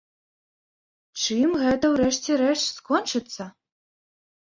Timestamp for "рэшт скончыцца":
2.41-3.43